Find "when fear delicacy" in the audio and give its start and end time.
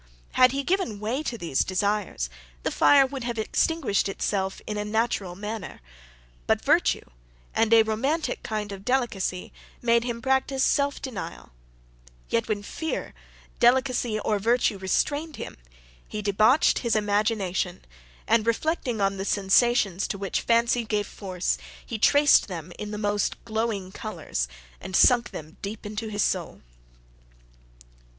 12.47-14.19